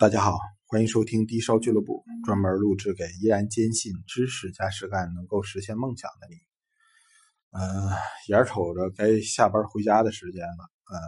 [0.00, 0.38] 大家好，
[0.68, 6.36] 欢迎收听低烧俱乐部，专门录制给依然坚信知识加实干能够实现梦想的你。
[7.50, 7.90] 呃，
[8.28, 11.00] 眼瞅着该下班回家的时间了，呃，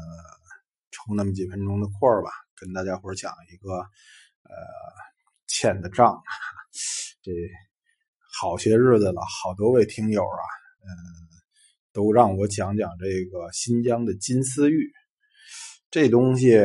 [0.90, 4.56] 抽那么几分钟的空儿吧，跟大家伙讲一个呃
[5.46, 6.20] 欠的账。
[7.22, 7.30] 这
[8.40, 10.42] 好些日子了，好多位听友啊，
[10.82, 10.90] 嗯，
[11.92, 14.92] 都让我讲讲这个新疆的金丝玉
[15.92, 16.58] 这东西。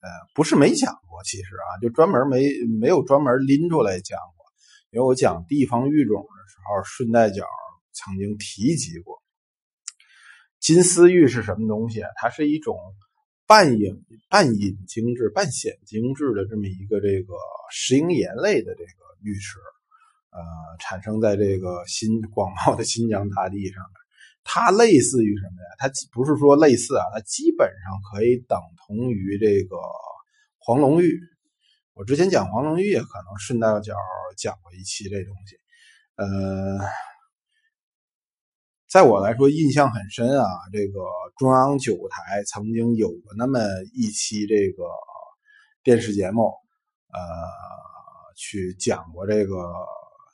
[0.00, 2.48] 呃，不是没讲过，其实啊，就专门没
[2.80, 4.44] 没有专门拎出来讲过。
[4.90, 7.44] 因为我讲地方育种的时候，顺带脚
[7.92, 9.22] 曾经提及过。
[10.60, 12.02] 金丝玉是什么东西？
[12.16, 12.76] 它是一种
[13.46, 17.34] 半隐半隐精质、半显精质的这么一个这个
[17.70, 18.90] 石英岩类的这个
[19.22, 19.58] 玉石，
[20.30, 20.40] 呃，
[20.80, 24.07] 产生在这个新广袤的新疆大地上面。
[24.50, 25.68] 它类似于什么呀？
[25.78, 29.76] 它不是说类似啊，它基本上可以等同于这个
[30.58, 31.20] 黄龙玉。
[31.92, 33.94] 我之前讲黄龙玉，可能顺道角
[34.38, 35.56] 讲过一期这东西。
[36.16, 36.78] 呃，
[38.88, 41.00] 在我来说印象很深啊，这个
[41.36, 43.60] 中央九台曾经有过那么
[43.92, 44.84] 一期这个
[45.82, 46.54] 电视节目，
[47.12, 47.20] 呃，
[48.34, 49.54] 去讲过这个，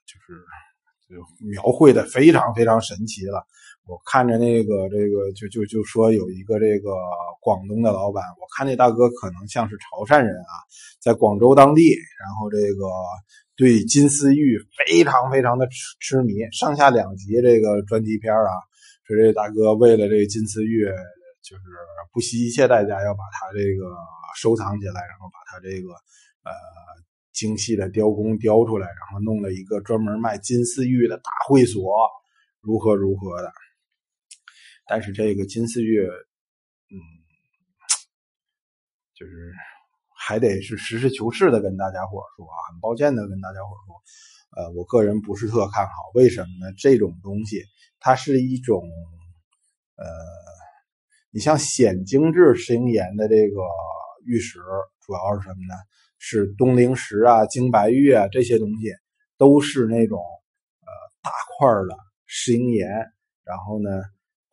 [0.07, 0.41] 就是
[1.09, 3.45] 就描绘的非常非常神奇了。
[3.87, 6.95] 我看着那个这个就就就说有一个这个
[7.41, 10.55] 广东的老板，我看那大哥可能像是潮汕人啊，
[11.03, 12.89] 在广州当地，然后这个
[13.57, 18.57] 对金丝玉非常非常的痴痴迷，上下两集这个专题片啊，
[19.07, 20.87] 说这大哥为了这金丝玉，
[21.43, 21.63] 就是
[22.11, 23.95] 不惜一切代价要把它这个
[24.35, 25.93] 收藏起来，然后把它这个
[26.43, 26.51] 呃
[27.35, 31.83] 精细的雕工雕出来，然后弄了一个专门卖金丝玉的大会所，
[32.63, 33.53] 如何如何的。
[34.87, 36.97] 但是这个金丝玉，嗯，
[39.15, 39.53] 就是
[40.15, 44.03] 还得是实事求是的跟大家伙说啊，很抱歉的跟大家伙说，
[44.63, 45.93] 呃，我个人不是特看好。
[46.13, 46.73] 为什么呢？
[46.79, 47.63] 这种东西
[47.99, 48.83] 它是一种，
[49.97, 50.05] 呃，
[51.31, 53.63] 你像显精致石英岩的这个
[54.27, 54.59] 玉石，
[55.01, 55.75] 主要是什么呢？
[56.19, 58.93] 是东陵石啊、精白玉啊这些东西，
[59.39, 60.89] 都是那种呃
[61.23, 62.87] 大块的石英岩，
[63.45, 63.91] 然后呢。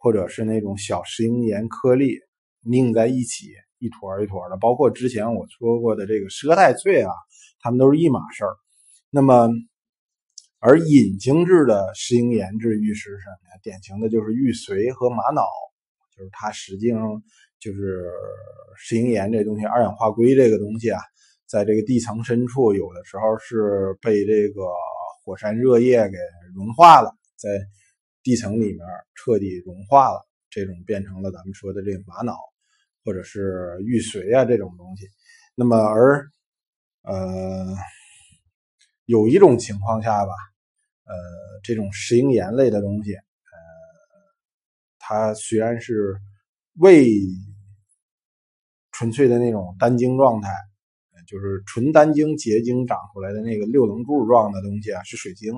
[0.01, 2.17] 或者是那种小石英岩颗粒
[2.63, 7.13] 拧在一起，一坨一坨的，包括之前我说过的这个佘太翠啊，
[7.59, 8.57] 它们都是一码事儿。
[9.11, 9.47] 那么，
[10.57, 13.59] 而隐精质的石英岩质玉石是什么呀？
[13.61, 15.43] 典型的就是玉髓和玛瑙，
[16.17, 17.21] 就是它实际上
[17.59, 18.09] 就是
[18.75, 20.99] 石英岩这东西，二氧化硅这个东西啊，
[21.45, 24.63] 在这个地层深处，有的时候是被这个
[25.23, 26.17] 火山热液给
[26.55, 27.49] 融化了，在。
[28.23, 28.79] 地层里面
[29.15, 32.37] 彻底融化了，这种变成了咱们说的这个玛瑙，
[33.03, 35.07] 或者是玉髓啊这种东西。
[35.55, 36.29] 那么而
[37.01, 37.75] 呃
[39.05, 40.31] 有一种情况下吧，
[41.05, 41.13] 呃
[41.63, 43.21] 这种石英岩类的东西，呃
[44.99, 46.15] 它虽然是
[46.75, 47.09] 未
[48.91, 50.49] 纯粹的那种单晶状态，
[51.25, 55.53] 就是纯单晶结晶长出来的那个六棱柱状的东西啊，是水晶。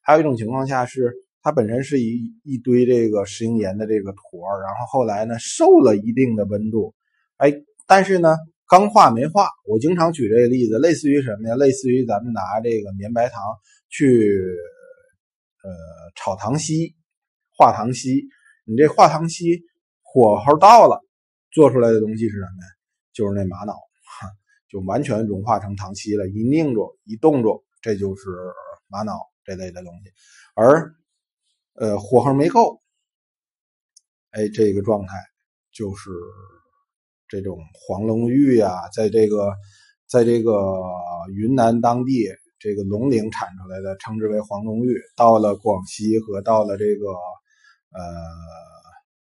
[0.00, 1.12] 还有一种情况下是。
[1.44, 6.94] 它本身是一一堆这个石英岩的这个坨然后后来呢受了一定的温度，
[7.36, 7.52] 哎，
[7.86, 8.34] 但是呢
[8.66, 9.46] 刚化没化。
[9.66, 11.54] 我经常举这个例子，类似于什么呀？
[11.54, 13.42] 类似于咱们拿这个绵白糖
[13.90, 14.26] 去
[15.62, 15.70] 呃
[16.16, 16.94] 炒糖稀、
[17.54, 18.24] 化糖稀，
[18.64, 19.60] 你这化糖稀
[20.00, 20.98] 火候到了，
[21.52, 22.68] 做出来的东西是什么呀？
[23.12, 23.74] 就是那玛瑙，
[24.70, 26.26] 就完全融化成糖稀了。
[26.26, 28.30] 一拧住，一冻住，这就是
[28.88, 29.12] 玛瑙
[29.44, 30.10] 这类的东西，
[30.54, 30.90] 而。
[31.76, 32.80] 呃，火候没够，
[34.30, 35.16] 哎，这个状态
[35.72, 36.08] 就是
[37.26, 39.52] 这种黄龙玉呀，在这个，
[40.06, 40.52] 在这个
[41.34, 42.28] 云南当地
[42.60, 45.02] 这个龙陵产出来的，称之为黄龙玉。
[45.16, 48.00] 到了广西和到了这个呃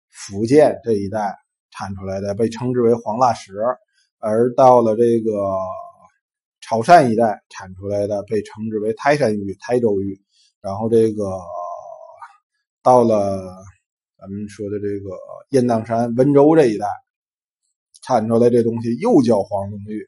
[0.09, 1.38] 福建这一带
[1.69, 3.53] 产出来的，被称之为黄蜡石；
[4.18, 5.31] 而到了这个
[6.60, 10.19] 潮汕一带产出来的，被称之为台山玉、台州玉。
[10.60, 11.39] 然后这个。
[12.83, 13.39] 到了
[14.18, 15.10] 咱们说的这个
[15.50, 16.88] 雁荡山、温州这一带，
[18.04, 20.07] 产出来这东西又叫黄龙玉。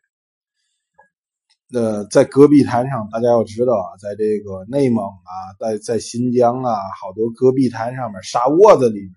[1.74, 9.12] 呃，在戈壁滩上，大家要知道啊，在这个内蒙啊，在在新疆啊，好多戈壁滩上面沙窝子里面，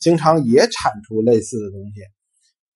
[0.00, 2.00] 经常也产出类似的东西。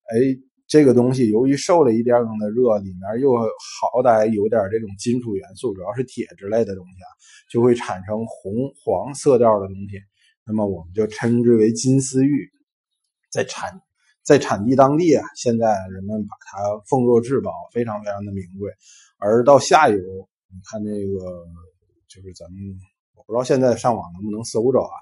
[0.07, 0.39] 哎，
[0.69, 7.11] 这个东西由于受了一点的热，里面又好歹有点这种金属元素，主要是铁之类的东西啊，
[7.51, 8.53] 就会产生红
[8.85, 9.99] 黄色调的东西。
[10.47, 12.51] 那么我们就称之为金丝玉，
[13.31, 13.81] 在产
[14.23, 18.71] 在产地当地啊，现在人们把它奉若至宝，非常非常的名贵。
[19.19, 21.47] 而到下游，你看这个，
[22.09, 22.61] 就是咱们
[23.15, 24.93] 我不知道现在上网能不能搜着啊，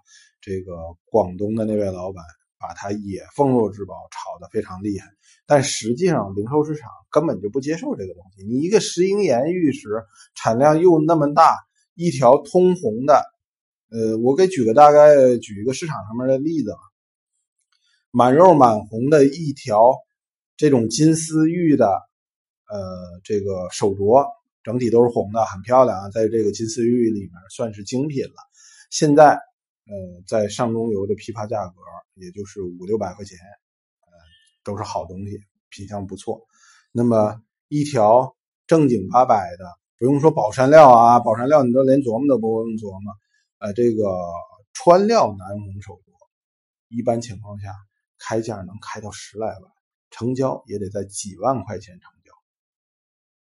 [0.41, 2.25] 这个广东的那位老板
[2.59, 5.09] 把它也奉若至宝，炒得非常厉害。
[5.45, 8.45] 但实际上，零售市场根本就不接受这个东西。
[8.45, 9.89] 你一个石英岩玉石
[10.35, 11.59] 产量又那么大，
[11.95, 13.23] 一条通红的，
[13.93, 16.79] 呃，我给举个大概举一个市场上面的例子啊，
[18.11, 19.95] 满肉满红的一条
[20.57, 21.87] 这种金丝玉的，
[22.69, 24.27] 呃，这个手镯，
[24.63, 28.37] 整体都是红的，很漂亮啊，在这个金丝玉里面算是精品了。
[28.91, 31.75] 现在，呃，在上中游的批发价格
[32.15, 33.37] 也就是五六百块钱。
[33.39, 33.53] 呃
[34.65, 35.41] 都是好东西，
[35.71, 36.41] 品相不错。
[36.93, 38.37] 那么一条
[38.69, 39.65] 正经八百的，
[39.99, 43.13] 不用说宝山料啊，宝山料你都连琢磨都不用琢磨。
[43.63, 44.03] 呃，这个
[44.73, 46.03] 川料南红手镯，
[46.89, 47.73] 一般情况下
[48.19, 49.73] 开价能开到十来万，
[50.11, 52.33] 成交也得在几万块钱成交。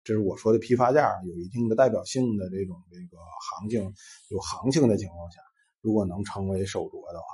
[0.04, 3.18] 这是我说的批发价，有一定的代表性的这种这个
[3.50, 3.92] 行情，
[4.28, 5.40] 有行情的情况下，
[5.80, 7.26] 如果能成为手镯的话，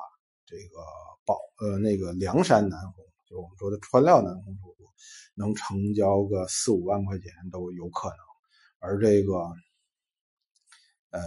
[0.47, 0.81] 这个
[1.27, 3.05] 宝呃那个梁山南红。
[3.29, 4.89] 就是我们说的川料南红手镯，
[5.35, 8.19] 能成交个四五万块钱都有可能，
[8.79, 9.35] 而这个，
[11.11, 11.21] 呃，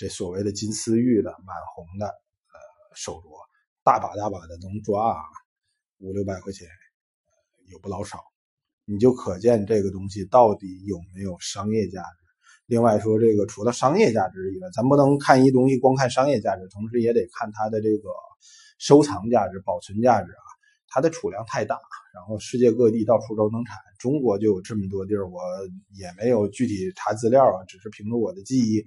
[0.00, 3.36] 这所谓的金丝玉的满红的呃手镯，
[3.84, 5.20] 大把大把的能抓啊
[5.98, 6.66] 五六百块钱，
[7.66, 8.18] 有不老少，
[8.86, 12.16] 你就可见这个东西到底有没有商业价值。
[12.64, 18.08] 另外说，这个除了商业价值以外，咱不能看一东西光看商业价值，同时也得看它的这个
[18.78, 20.48] 收藏价值、保存价值啊。
[20.88, 21.78] 它的储量太大，
[22.14, 25.42] 然后世界各地到处都能产，中国就有这么多地儿，我
[25.92, 28.82] 也没有具体查资料啊，只是凭着我的记忆，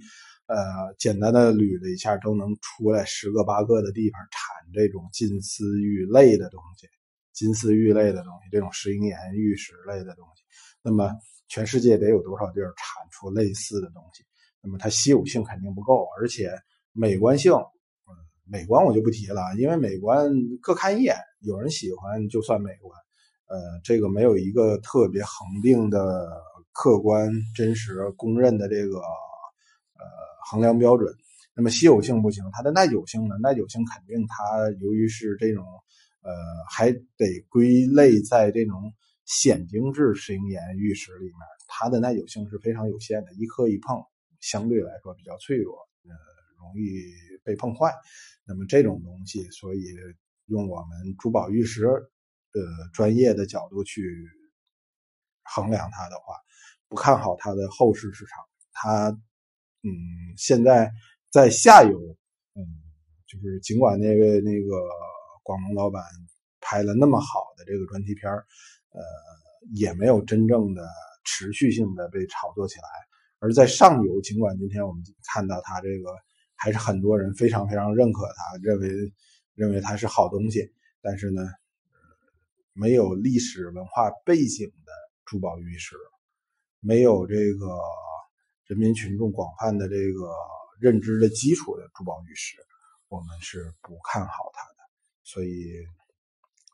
[0.53, 6.87] 呃，简单的捋了一下，都能出来十个八个的地方产这种金丝玉类的东西，
[7.31, 10.43] 金丝玉类的东西，这种石英岩玉石类的东西。
[10.83, 11.11] 那么
[11.47, 14.23] 全世界得有多少地儿产出类似的东西？
[14.61, 16.51] 那么它稀有性肯定不够，而且
[16.91, 17.53] 美观性。
[18.45, 20.29] 美观我就不提了，因为美观
[20.61, 22.99] 各看一眼，有人喜欢就算美观，
[23.47, 26.29] 呃，这个没有一个特别恒定的
[26.73, 30.03] 客观真实公认的这个呃
[30.49, 31.15] 衡量标准。
[31.55, 33.35] 那么稀有性不行，它的耐久性呢？
[33.41, 35.63] 耐久性肯定它由于是这种
[36.21, 36.31] 呃
[36.69, 38.91] 还得归类在这种
[39.25, 41.37] 显精致石英岩玉石里面，
[41.67, 44.03] 它的耐久性是非常有限的，一磕一碰
[44.41, 46.11] 相对来说比较脆弱，呃，
[46.57, 47.03] 容易
[47.43, 47.93] 被碰坏。
[48.45, 49.83] 那么这种东西，所以
[50.47, 52.61] 用我们珠宝玉石呃
[52.93, 54.27] 专业的角度去
[55.43, 56.35] 衡量它的话，
[56.87, 58.43] 不看好它的后市市场。
[58.71, 59.09] 它
[59.85, 59.91] 嗯，
[60.37, 60.91] 现在
[61.29, 61.97] 在下游，
[62.55, 62.61] 嗯，
[63.27, 64.81] 就是尽管那位那个
[65.41, 66.03] 广东老板
[66.61, 69.01] 拍了那么好的这个专题片呃，
[69.73, 70.87] 也没有真正的
[71.23, 72.83] 持续性的被炒作起来。
[73.39, 75.03] 而在上游，尽管今天我们
[75.33, 76.09] 看到它这个。
[76.55, 78.87] 还是很多人非常非常认可它，认为
[79.53, 80.71] 认为它是好东西。
[81.01, 81.41] 但是呢，
[82.71, 84.91] 没有历史文化背景的
[85.25, 85.97] 珠宝玉石，
[86.79, 87.67] 没有这个
[88.67, 90.33] 人民群众广泛的这个
[90.79, 92.57] 认知的基础的珠宝玉石，
[93.07, 94.89] 我们是不看好它的。
[95.23, 95.85] 所以，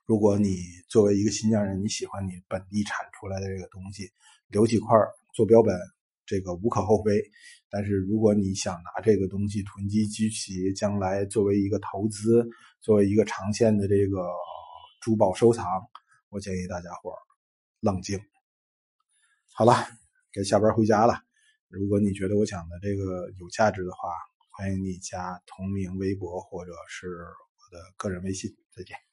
[0.06, 0.58] 如果你
[0.88, 4.12] 作为一个新疆人，你喜欢你本地产出来的这个东西，
[4.48, 4.96] 留几块
[5.34, 5.76] 做标本。
[6.26, 7.20] 这个无可厚非，
[7.72, 12.48] 但是如果你想拿这个东西囤积居奇，将来作为一个投资，
[12.82, 14.30] 作为一个长线的这个
[15.02, 15.66] 珠宝收藏，
[16.30, 17.16] 我建议大家伙
[17.80, 18.20] 冷静。
[19.54, 19.74] 好了，
[20.32, 21.29] 该下班回家了。
[21.70, 24.10] 如果你觉得我讲的这个有价值的话，
[24.50, 28.50] 欢迎你加同名微博或者是我的个人微信。
[28.76, 29.09] 再见。